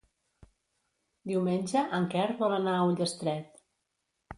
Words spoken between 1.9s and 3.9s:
en Quer vol anar a Ullastret.